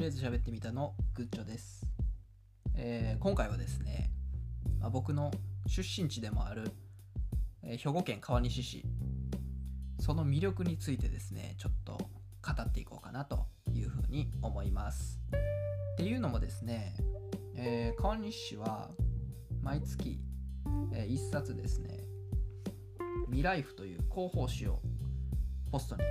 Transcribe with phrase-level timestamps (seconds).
[0.00, 1.86] りあえず喋ってみたのグッチョです、
[2.74, 4.10] えー今回はですね、
[4.80, 5.30] まあ、僕の
[5.66, 6.72] 出身地でもある、
[7.62, 8.82] えー兵庫県川西市
[9.98, 13.44] その魅力についてですねちょっと語っていこうかなと
[13.74, 15.20] いうふうに思います。
[15.92, 16.94] っていうのもですね、
[17.54, 18.88] えー川西市は
[19.62, 20.18] 毎月、
[20.94, 21.98] え1冊ですね
[23.26, 24.80] 未来府という広報誌を
[25.70, 26.04] ポストに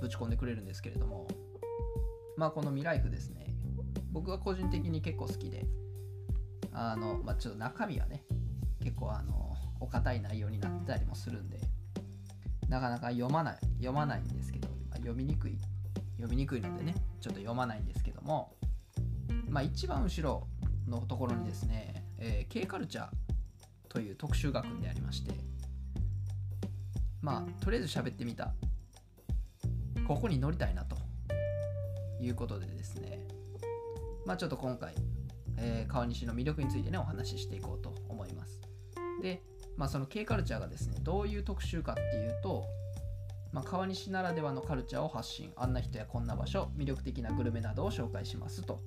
[0.00, 1.28] ぶち込んでくれるんですけれども
[2.40, 3.54] まあこの未来府ですね。
[4.12, 5.66] 僕は個人的に結構好きで
[6.72, 8.24] あのまあちょっと中身はね
[8.82, 11.60] 結構あのお堅い内容になってたりもするんで
[12.66, 15.58] なかなか読まない読まないんですけど、まあ読みにくい
[16.16, 18.54] 読みにくいのでねちょっと読まないんですけども
[19.46, 20.46] まあ一番後ろ
[20.88, 23.08] のところにですね、えー K カルチャー
[23.90, 25.34] という特集が組んでありまして
[27.20, 28.54] まあとりあえず喋ってみた。
[30.08, 30.96] ここに乗りたいなと。
[32.20, 33.26] いうことでですね。
[34.26, 34.94] まあちょっと今回、
[35.56, 38.60] えー川西の魅力についてねお話ししていこうと思います。
[39.22, 39.42] で
[39.76, 42.64] まあその K カルチャーがですねどういう特集かっていうと、
[43.52, 48.80] まあ、川西ならではのカルチャーを発信あんな人やこんな場所魅力的なグルメなどを紹介しますと、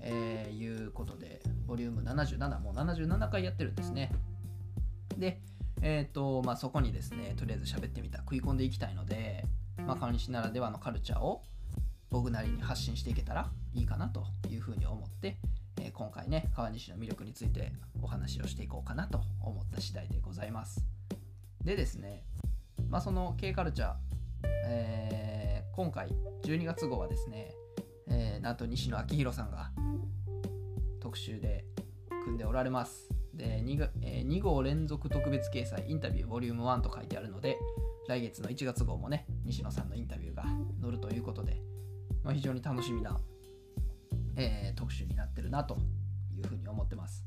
[0.00, 4.10] えーいうことでボリューム77もう77回やってるんですね。
[5.16, 5.40] で
[5.80, 9.44] えっ、とまあそこにですねとりあえず喋ってみた食い込んでいきたいので、
[9.86, 11.42] まあ、川西ならではのカルチャーを
[12.10, 15.38] 僕なりに発信していけたらいいかなというふうに思って、
[15.80, 20.84] えー今回ね川西の魅力についてお話をしていこうかなと思った次第でございます。
[21.64, 22.24] でですね
[22.88, 23.94] まあその K カルチャー、
[24.66, 26.08] えー今回
[26.42, 27.54] 12月号はですね、
[28.08, 29.70] えーなんと西野昭弘さんが
[31.00, 31.64] 特集で
[32.24, 33.08] 組んでおられます。
[33.34, 37.56] で 2, が、え2号連続特別掲載インタビューボリューム1と書いてあるので
[38.08, 40.44] 来月の1月号もね西野さんのインタビューが
[40.82, 41.62] 載るということで、
[42.28, 43.18] まあ、非常に楽しみな、
[44.36, 45.78] えー特集になってるなと
[46.30, 47.24] いうふうに思ってます。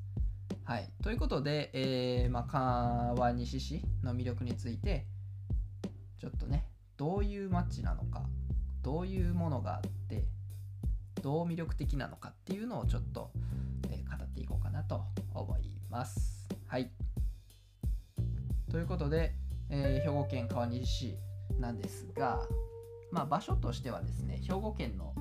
[0.64, 5.08] はい、ということで、えーまあ、川西市の魅力について
[6.20, 6.68] ちょっとね
[6.98, 8.28] どういう街なのか
[8.84, 10.28] どういうものがあって
[11.24, 13.32] どう魅力的なのかっていうのをちょっと、
[13.90, 15.02] えー語っていこうかなと
[15.34, 16.48] 思います。
[16.68, 16.92] はい。
[18.70, 19.34] ということで、
[19.72, 21.18] えー兵庫県川西市
[21.60, 22.40] なんですが、
[23.12, 25.14] まあ、場所としてはですね兵庫県の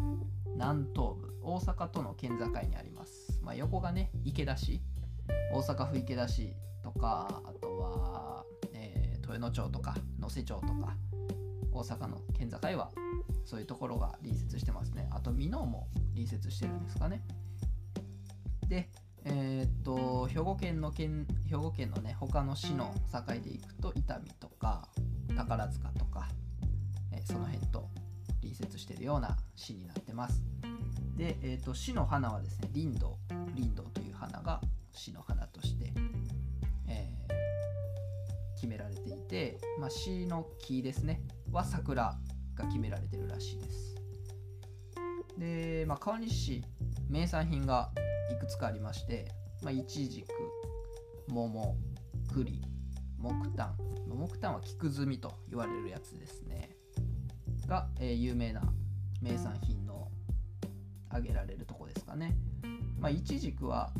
[0.54, 4.80] 南東部大阪との県境にあります、まあ、横がね池田市
[5.52, 10.96] 大阪府池田市とかあとは、えー豊野町とか能勢町とか
[11.72, 12.90] 大阪の県境は
[13.44, 15.08] そういうところが隣接してますね。
[15.12, 17.22] あと箕面も隣接してるんですかね。
[18.66, 18.90] で
[19.24, 24.88] えーっと兵庫県の県兵庫県のね他の市の境でいくと伊丹とか
[25.36, 26.28] 宝塚とか、
[27.30, 27.88] その辺と
[28.41, 30.42] 隣接してるような市になってます。
[31.16, 33.18] で、えーっと市の花はですね林道
[33.54, 34.60] 林道という花が
[34.92, 35.92] 市の花として、
[36.88, 37.30] えー
[38.56, 42.18] 決められていて、まあ、市の木ですねは桜
[42.54, 43.97] が決められてるらしいです。
[45.38, 46.64] で、まあ、川西市
[47.08, 47.91] 名産品が
[48.30, 50.26] いくつかありまして、まあ、いちじく
[51.28, 51.74] 桃
[52.34, 52.62] 栗
[53.18, 53.74] 木炭。
[54.06, 56.69] 木炭は菊炭と言われるやつですね。
[57.70, 58.62] が、えー有名な
[59.22, 60.08] 名産品の
[61.08, 62.36] 挙げられるとこですかね。
[62.98, 63.92] まあいちじくは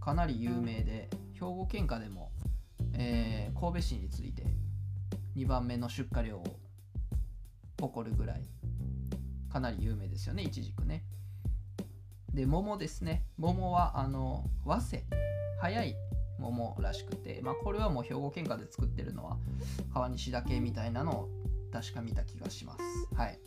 [0.00, 2.30] かなり有名で兵庫県下でも、
[2.94, 4.44] えー神戸市に次いで
[5.36, 6.44] 2番目の出荷量を
[7.80, 8.42] 誇るぐらい
[9.50, 11.02] かなり有名ですよねいちじくね。
[12.32, 13.24] で桃ですね。
[13.36, 15.04] 桃はあの早生。
[15.60, 15.96] 早い
[16.38, 19.38] 桃らしくて、まあ、これはもう兵庫県下で作ってるのは
[19.92, 22.80] 川西だけみたいなのを確か見た気がします。
[23.14, 23.38] はい。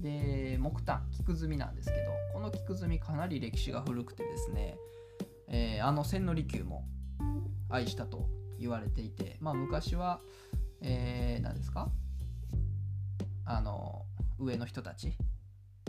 [0.00, 4.76] で木炭菊炭なんですけどこの菊炭かなり歴史が古くてですね、
[5.48, 6.86] えーあの千利休も
[7.68, 10.20] 愛したと言われていてまあ昔は
[10.80, 11.90] えー、何ですか？
[13.46, 14.04] あの
[14.38, 15.16] 上の人たち。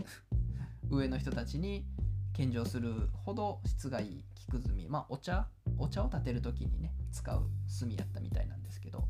[0.90, 1.84] 上の人たちに
[2.32, 5.48] 献上するほど質がいい菊炭まあお茶
[5.78, 7.50] お茶を立てる時にね使う
[7.80, 9.08] 炭やったみたいなんですけど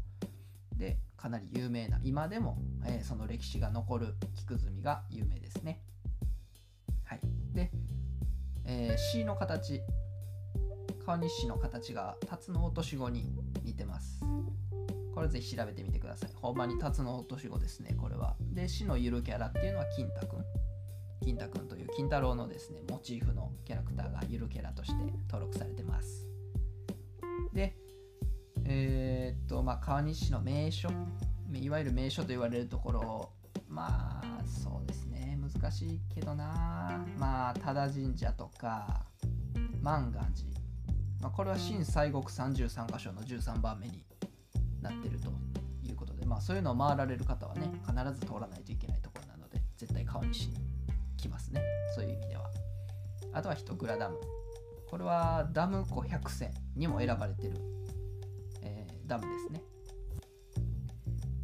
[0.77, 5.83] でかなり有名な今でも、えーその歴史が残る菊炭が有名ですね。
[7.05, 7.21] はい。
[7.53, 7.71] で、
[8.65, 9.81] えー、C の形
[11.07, 13.33] 川西市の形が辰の落とし子に
[13.63, 14.21] 似てます。
[15.15, 16.31] これぜひ調べてみてください。
[16.35, 18.37] ほんまに辰の落とし子ですねこれは。
[18.41, 20.45] で市のゆるキャラっていうのは金太くん。
[21.23, 26.27] 金太くんという金太郎のですねモチーフのキャラクターがゆるキャラとして登録されてます。
[27.53, 27.77] で
[28.69, 30.89] えーっとまあ川西市の名所。
[31.55, 33.31] いわゆる名所と言われるところ。
[33.69, 35.39] まあそうですね。
[35.41, 37.05] 難しいけどな。
[37.17, 39.07] まあ多田神社とか
[39.81, 40.49] 万願寺、
[41.21, 44.05] まあ、これは新西国33箇所の13番目に
[44.83, 45.31] なってると
[45.83, 46.27] いうことで。
[46.27, 50.57] まあそういうのを回られる方はね必ず通らないといけないところなので絶対川西に
[51.17, 51.63] 来ますね。
[51.95, 52.51] そういう意味では。
[53.33, 54.17] あとは一倉ダム。
[54.89, 57.57] これはダム湖百選にも選ばれてる、
[59.07, 59.63] ダムですね。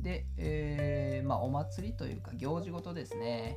[0.01, 3.57] で、えー、まあ、お祭りというか行事ごとですね。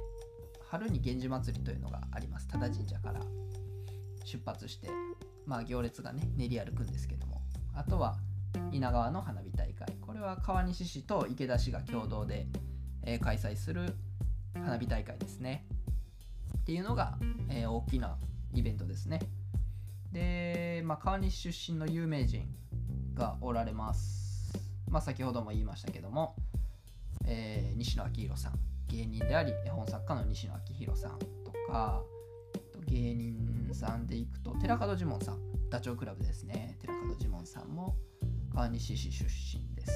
[0.70, 2.48] 春に源氏祭りというのがあります。
[2.48, 3.22] 多田神社から
[4.24, 4.90] 出発して
[5.46, 7.42] まあ行列がね練り歩くんですけども。
[7.74, 8.18] あとは
[8.72, 9.88] 稲川の花火大会。
[10.02, 12.48] これは川西市と池田市が共同で、
[13.04, 13.96] えー、開催する
[14.54, 15.66] 花火大会ですね。
[16.58, 17.18] っていうのが、
[17.50, 18.18] えー、大きな
[18.54, 19.20] イベントですね。
[20.12, 22.48] で、まあ、川西出身の有名人
[23.16, 24.54] がおられます。
[24.90, 26.36] まあ先ほども言いましたけども、
[27.26, 28.60] えー、西野昭弘さん。
[28.88, 31.26] 芸人であり絵本作家の西野昭弘さんと
[31.68, 32.04] か
[32.88, 35.40] 芸人さんでいくと寺門ジモンさん。
[35.70, 36.78] ダチョウ倶楽部ですね。
[36.82, 37.96] 寺門ジモンさんも
[38.54, 39.92] 川西市出身です。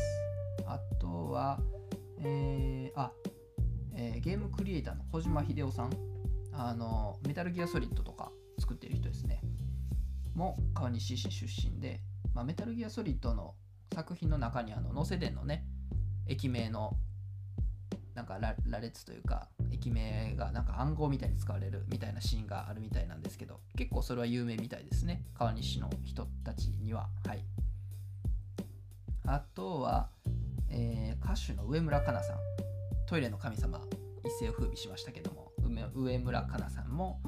[0.65, 1.59] あとは、
[2.19, 3.11] えー、あ、
[3.93, 5.91] えー、ゲームクリエイターの小島秀夫さん。
[6.51, 9.41] あのメタルギアソリッドとか作ってる人ですね。
[10.35, 12.01] も川西市出身で、
[12.33, 13.55] まあ、メタルギアソリッドの
[13.93, 15.65] 作品の中にあの能勢殿のね
[16.27, 16.95] 駅名の
[18.13, 25.23] なんか羅列というか駅名がなんか暗号みたいに使われるみたいなシーンがあるみたいなんですけど結構それは有名みたいですね。
[25.33, 27.07] 川西の人たちには。
[27.25, 27.45] はい。
[29.25, 30.09] あとは、
[30.69, 32.37] えー、歌手の上村かなさん。
[33.07, 33.79] トイレの神様
[34.23, 35.51] 一世を風靡しましたけども
[35.95, 37.19] 上村かなさんも、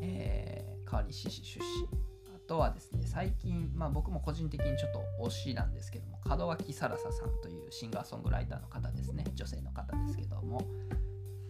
[0.00, 2.09] えー、川西市出身。
[2.50, 9.24] とはですね最近、まあ、僕も個人的にちょっと推しなんですけども門脇さらささんというシンガーソングライターの方ですね。
[9.36, 10.60] 女性の方ですけども。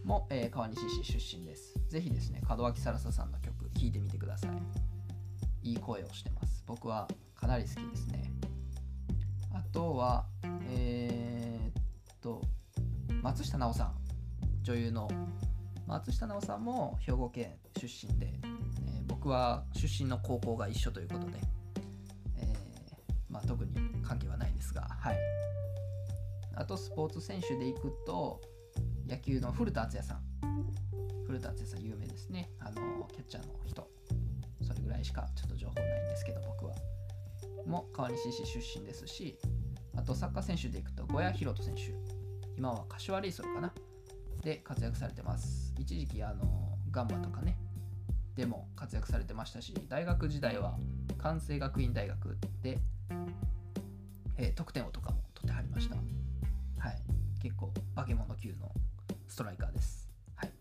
[0.04, 1.74] も、えー、川西市出身です。
[1.88, 4.48] ぜひですね門脇さらささんの曲聴いてみてくださ
[5.62, 5.70] い。
[5.70, 6.64] いい声をしてます。
[6.66, 8.30] 僕はかなり好きですね。
[9.54, 10.26] あとは
[10.68, 12.42] えー、っと
[13.22, 13.94] 松下奈緒さん。
[14.62, 15.08] 女優の
[15.86, 18.38] 松下奈緒さんも兵庫県出身で、
[19.10, 21.32] 僕は出身の高校が一緒ということで、
[22.38, 22.54] えー、
[23.28, 23.72] まあ、特に
[24.02, 25.18] 関係はないですが、はい、
[26.54, 28.40] あとスポーツ選手でいくと
[29.08, 30.20] 野球の古田敦也さん。
[31.26, 32.50] 古田敦也さん有名ですね。
[32.60, 33.88] あのキャッチャーの人。
[34.62, 36.74] それぐらいしかちょっと情報ないんですけど僕は。
[37.66, 39.38] も川西市出身ですし
[39.96, 41.92] あとサッカー選手でいくと小谷宏斗選手。
[42.56, 43.72] 今は柏レイソルかな。
[44.42, 45.74] で活躍されてます。
[45.76, 47.56] 一時期あのガンバとかね
[48.40, 50.78] でも活躍されてましたし大学時代は
[51.18, 52.78] 関西学院大学で、
[54.38, 55.96] えー、得点王とかも取ってはりました。
[55.96, 56.00] は
[56.90, 57.02] い。
[57.42, 58.72] 結構化け物級の
[59.28, 60.08] ストライカーです。
[60.36, 60.52] はい。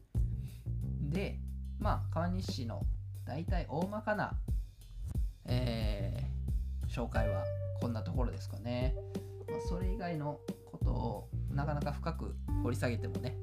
[1.04, 1.40] で
[1.80, 2.82] まあ川西の
[3.26, 4.34] 大体大まかな、
[5.46, 7.46] えー、紹介は
[7.80, 8.94] こんなところですかね、
[9.48, 13.38] まあ、それ以外のことをなかなか深く掘り下げてもね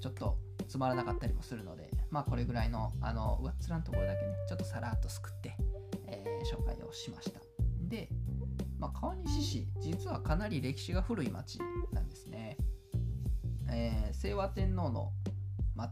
[0.00, 0.38] ちょっと
[0.68, 5.56] つまらなかったりもするので、まあこれぐらいの、あの、上っ面のところだけね、ちょっとさらっとすくって、
[6.06, 7.40] えー、紹介をしました。
[7.88, 8.08] で、
[8.78, 11.58] まあ、川西市、実はかなり歴史が古い町
[11.92, 12.56] なんですね。
[13.68, 15.12] えー、清和天皇の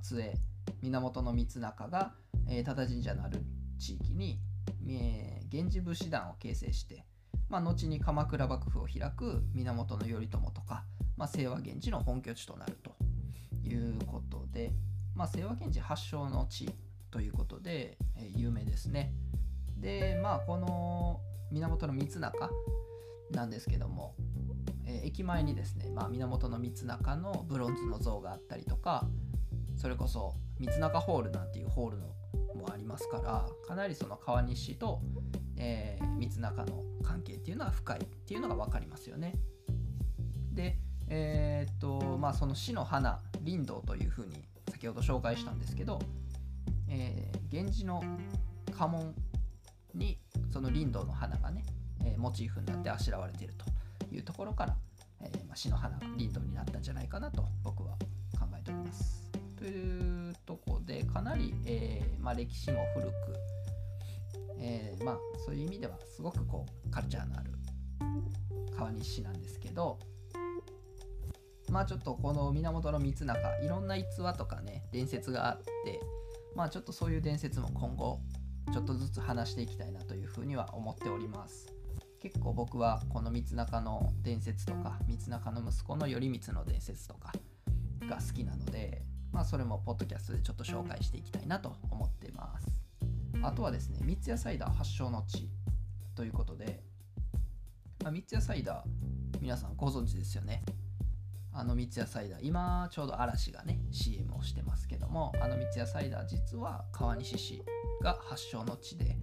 [0.02, 0.34] 末裔、
[0.82, 2.14] 源光中が、
[2.48, 3.44] えー、多田神社のある
[3.78, 4.40] 地域に、
[4.88, 7.04] えー、源氏武士団を形成して、
[7.48, 10.84] まあ、後に鎌倉幕府を開く源頼朝とか、
[11.16, 12.96] まあ、清和源氏の本拠地となると
[13.66, 14.72] いうことで、
[15.18, 16.70] まあ、清和源氏発祥の地
[17.10, 19.12] ということで、え、有名ですね。
[19.76, 21.20] で、まあ、この
[21.50, 22.48] 源の光中
[23.32, 24.14] なんですけども、
[24.86, 29.08] え、駅前にですね、まあ、源光中のブロンズの像があったりとか、
[29.76, 32.06] それこそ光中ホールなんていうホールの
[32.54, 35.00] もありますからかなりその川西と、
[35.56, 39.34] えー、光中の関係っていうのは深いっていうのが分かりますよね。
[40.52, 40.76] で
[41.08, 44.44] えー、っとまあその死の花林道というふうに
[44.78, 45.98] 先ほど紹介したんですけど、
[46.88, 48.00] えー、源氏の
[48.70, 49.12] 家紋
[49.92, 50.20] に
[50.52, 51.64] その林道の花がね、
[52.04, 54.76] えー、モチーフになってあしらわれているというところから、
[55.20, 57.90] えーまあ、死の花が林道になったんじゃないかなと僕は
[58.38, 59.28] 考えております。
[59.56, 63.12] というとこでかなり、えーまあ、歴史も古く、
[64.60, 67.50] えーまあ、そういう意味ではすごくこうカルチャーのある
[68.76, 69.98] 川西市なんですけど、
[71.70, 76.00] まあちょっとこの源光中いろんな逸話とかね伝説があって
[76.54, 78.20] まあちょっとそういう伝説も今後
[78.72, 81.72] ちょっとずつ話していきたいなというふうには思っております。
[82.20, 87.32] 結構僕はこの光中の伝説とか光中の息子の頼光の伝説とか、
[88.08, 92.66] が好きなので、まあ、それもポッドキャストでちょっと紹介していきたいなと思ってます。
[93.42, 95.48] あとはですね三ツ矢サイダー発祥の地
[96.16, 96.82] ということで、
[98.02, 100.64] まあ、三ツ矢サイダー皆さんご存知ですよね。
[101.58, 107.64] あの三ツ矢サイダー今ちょうど嵐がね CM をしてますけどもあの三ツ矢サイダー実は川西市
[108.00, 109.18] が発祥の地で、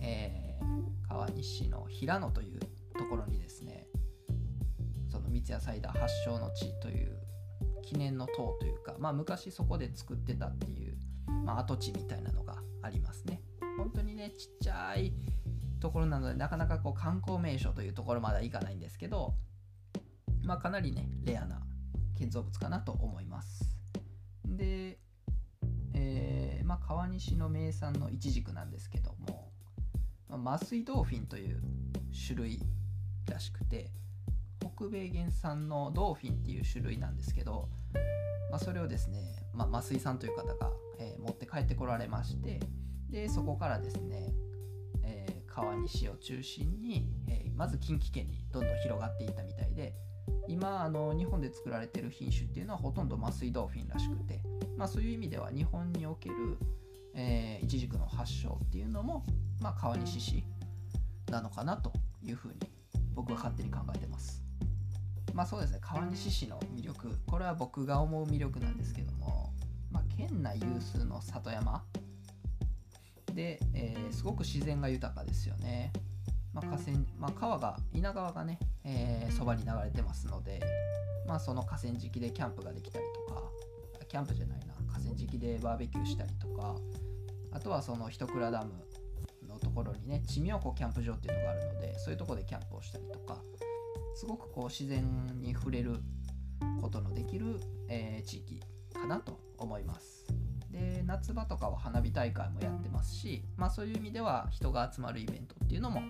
[0.00, 2.58] えー、川西の平野という
[2.98, 3.86] ところにですね
[5.10, 7.18] その三ツ矢サイダー発祥の地という
[7.82, 10.96] 記念の塔というか、まあ、昔そこで作ってたっていう、
[11.44, 13.42] まあ、跡地みたいなのがありますね。
[13.76, 15.12] 本当にねちっちゃい
[15.80, 19.34] ところなのでなかなかこう観光名所というところまではいかないんですけど、
[20.44, 21.60] まあ、かなりねレアな
[22.18, 23.76] 建造物かなと思います。
[24.44, 24.98] で、
[25.94, 29.50] えー、まあ、川西の名産のイチジクなんですけども、
[30.28, 31.60] まあ、麻酔ドーフィンという
[32.26, 32.60] 種類
[33.30, 33.90] らしくて
[34.60, 37.68] 北米原産のドーフィンっていう種類なんですけど、
[38.50, 39.18] まあ、それをですね、
[39.52, 42.60] まあ、増井さんという方が、えー、持って帰ってこられまして
[43.10, 44.32] でそこからですね、
[45.04, 49.94] えー、川西を中心に、えー、まず近畿圏にどんどん広がっていったみたいで
[50.48, 54.40] 今あの日本で作られてる品種っていうのはほとんど麻酔ドーフィンらしくて、
[54.76, 56.34] まあ、そういう意味では日本における、
[57.14, 59.24] えー、イチジクの発祥っていうのも、
[59.60, 60.44] まあ、川西市
[61.30, 62.54] なのかなというふうに
[63.14, 64.42] 僕は勝手に考えてます。
[65.34, 69.50] まあそうですね川西市の魅力これは僕が思う魅力なんですけども、
[69.90, 71.82] まあ、県内有数の里山
[73.32, 75.92] で、えー、すごく自然が豊かですよね、
[76.52, 78.58] まあ、河川まあ、川が稲川がね
[79.30, 80.60] そば、に流れてますので、
[81.26, 83.42] まあ、その河川敷でキャンプができたりとか
[84.08, 86.76] キャンプじゃないな河川敷でバーベキューしたりとか
[87.52, 88.72] あとはその一倉ダム
[89.48, 93.38] のところにね地妙湖キャンプ場っていうのがあるのでそういうとこでキャンプをしたりとか
[94.14, 95.04] すごくこう自然
[95.40, 95.96] に触れる
[96.80, 98.60] ことのできる、えー、地域
[98.92, 100.26] かなと思います。
[100.70, 106.02] で夏場とかは花火大会もやってますし、まあ、そういう意味では人が集まるイベントっていうのも。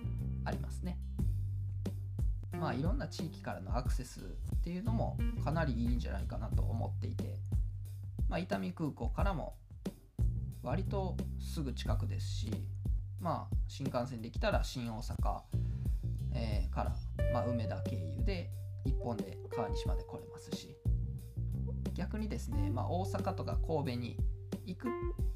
[2.73, 4.23] あいろんな地域からのアクセスっ
[4.63, 7.39] ていうのもかなりいいんじゃないかなと思っていて、
[8.29, 9.55] まあ、伊丹空港からも
[10.63, 12.51] 割とすぐ近くですし、
[13.19, 15.41] まあ、新幹線で来たら新大阪、
[16.33, 16.95] えー、から、
[17.33, 18.49] まあ、梅田経由で
[18.85, 20.75] 1本で川西まで来れますし
[21.93, 24.17] 逆にですね、まあ、大阪とか神戸に
[24.65, 24.91] 行くっ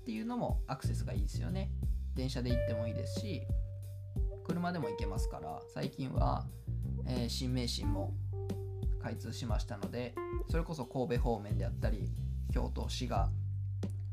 [0.06, 1.70] ていうのもアクセスがいいですよね。
[2.16, 3.42] 電車で行ってもいいですし
[4.48, 6.46] 車でも行けますから最近は、
[7.08, 8.14] えー、新名神も
[9.02, 10.16] 開通しましたので
[10.50, 12.10] それこそ神戸方面であったり
[12.54, 13.30] 京都滋賀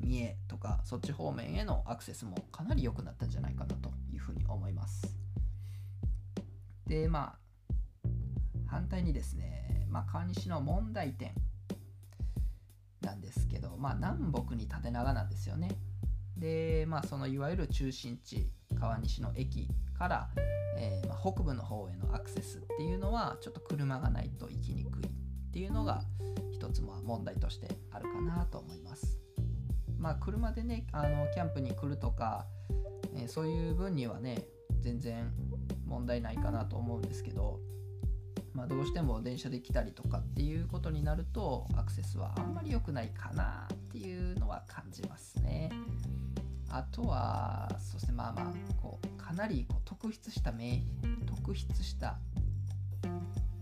[0.01, 5.17] 三重とかそっち方面へのアクセスもかなり良くなったんじゃないかなというふうに思います
[6.87, 7.45] でまあ
[8.75, 11.33] 反対にですね、まあ、川西の問題点
[13.03, 15.69] なんですけど、まあ、南北に縦長なんですよね。
[16.37, 20.29] で、まあ、そのいわゆる中心地川西の駅から、
[20.77, 25.11] えー、まあ、北部の方へのアクセスっていうのはちょっと車がないと行きにくいっ
[25.53, 26.03] ていうのが
[26.53, 29.19] 一つま問題としてあるかなと思います。
[29.99, 32.47] まあ、車でねあのキャンプに来るとか、
[33.17, 34.45] えー、そういう分にはね
[34.81, 35.33] 全然
[35.87, 37.61] 問題ないかなと思うんですけど
[38.55, 45.71] まあ、どうしても電車で来たりとかっていうことになるとアクセスはあんまり良くないかなっていうのは感じますね。
[46.71, 50.83] あとはそしてまあまあこうかなりこう特筆した名
[51.27, 52.19] 特筆した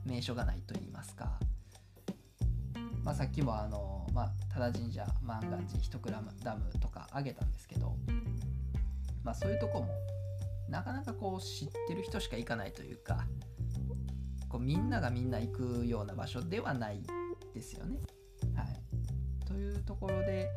[0.04, 1.38] 名所がないと言いますか、
[3.04, 7.96] まあ、さっきもあの、まあ、多田神社万願寺一倉ダムとか挙げたんですけど、
[9.22, 9.88] まあ、そういうとこも
[10.68, 13.26] なかなかこう知ってる人しか行かないというか
[14.48, 17.02] こうみんながみんな行くような場所ではない
[17.54, 17.98] ですよね。
[18.54, 20.50] はい、というところで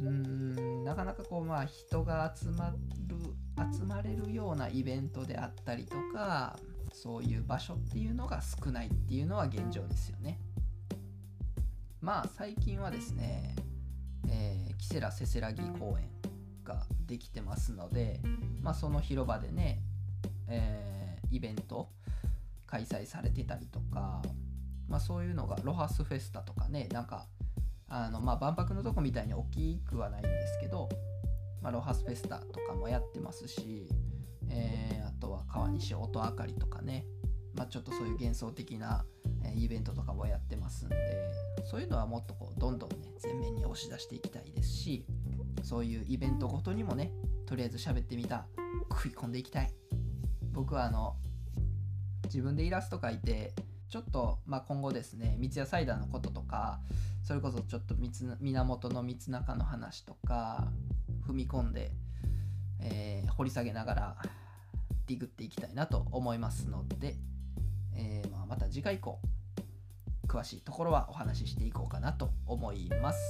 [0.00, 2.76] うんなかなかこうまあ人が集まる
[3.76, 6.56] 集まれるようなイベントであったりとか
[6.92, 10.38] そういう場所っていうのが少ないっていうのは現状ですよね。
[12.00, 13.56] まあ最近はですね、
[14.28, 16.08] えー、キセラせせらぎ公園
[16.64, 18.20] ができてますので、
[18.62, 19.80] まあ、その広場でね、
[20.48, 21.88] えー、イベント
[22.66, 24.22] 開催されてたりとか、
[24.88, 27.26] まあ、そういうのがロハスフェスタとかねなんか
[27.88, 30.88] あのまあ万博のとこみたいに大きくはないんですけど、
[31.62, 33.88] まあ、ロハスフェスタとかもやってますし、
[34.50, 37.06] えー、あとは川西音あかりとかね、
[37.54, 39.04] まあ、ちょっとそういう幻想的な
[39.54, 40.96] イベントとかもやってますんで
[41.64, 45.06] そういうのはもっとこうどんどんね前面に押し出していきたいですし
[45.62, 47.12] そういうイベントごとにもね
[47.46, 48.46] とりあえず喋ってみた
[48.90, 49.72] 食い込んでいきたい。
[50.58, 51.14] 僕はあの
[52.24, 53.54] 自分でイラスト描いて
[53.88, 56.80] ちょっと、まあ、今後ですね三ツ矢サイダーのこととか
[57.28, 57.94] それこそちょっと
[58.40, 60.66] 源の三中の話とか
[61.28, 61.92] 踏み込んで、
[62.80, 64.16] えー、掘り下げながら
[65.06, 67.16] ディグっていきたいなと思いますので、
[67.94, 69.18] えー、まあ、また次回以降
[70.26, 73.20] 詳しいところはお話ししていこうかなと思います。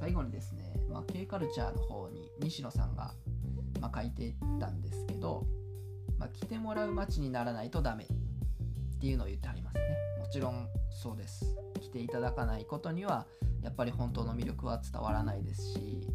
[0.00, 3.14] 最後にですね、まあ、K カルチャーの方に西野さんが、
[3.80, 5.46] まあ、書いてたんですけど、
[6.18, 8.08] まあ、来てもらう街にならないとダメっ
[8.98, 9.82] ていうのを言ってはりますね。
[10.18, 11.65] もちろんそうです。
[11.78, 13.26] 来ていただかないことには
[13.62, 16.06] やっぱり本当の魅力は伝わらないですし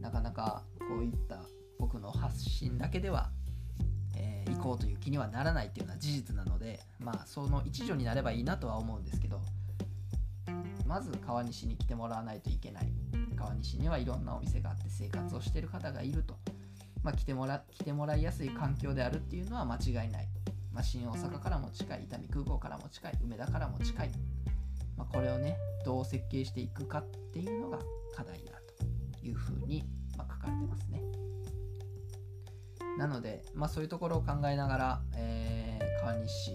[0.00, 1.42] なかなかこういった
[1.78, 3.30] 僕の発信だけでは、
[4.16, 9.40] えー、行こうという気にはならないっていうのは事実なのでまあその一助になればいいなとは思うんですけど
[10.86, 12.92] まず川西に来てもらわないといけない。
[13.44, 16.34] 川西にはいろんなお店があって生活をしている方がいると、
[17.02, 20.28] まあ、来てもら来てもらいやすい環境であるっていうのは間違いない、
[20.72, 24.10] まあ、新大阪からも近い伊丹空港からも近い梅田からも近い、
[24.96, 27.78] まあ、これをねどう設計していくかっていうのが
[28.14, 29.84] 課題だというふうに、
[30.16, 31.02] ま書かれてますね。
[32.98, 36.52] なので、まあ、そういうところを考えながら、えー、川西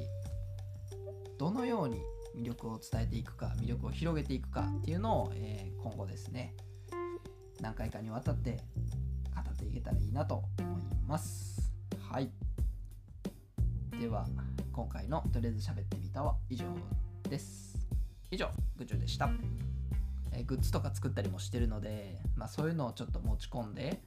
[1.37, 2.01] どのように
[2.37, 6.55] 魅力を伝えていくか魅力を広げていくかっていうのを、えー、今後ですね
[7.61, 8.61] 何回かにわたって
[9.35, 11.71] 語っていけたらいいなと思います。
[12.09, 12.31] はい。
[13.99, 14.25] では
[14.71, 16.65] 今回のとりあえず喋ってみたは以上
[17.29, 17.68] です。
[18.31, 19.29] 以上グチュでした、
[20.31, 24.01] えー、グッズとか作ったりもしてるので、まあ、そういうのをちょっと持ち込んで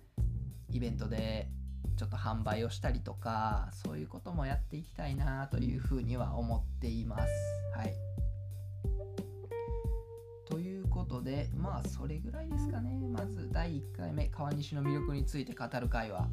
[0.71, 1.49] イベントで
[1.97, 7.31] ちょっと販売をしたりとかそういうこともやっていきたいなというふうには思っています。
[7.77, 7.95] はい。
[10.49, 12.91] ということでまあそれぐらいですかね。
[13.09, 16.29] まず第1回目川西の魅力について語る会は。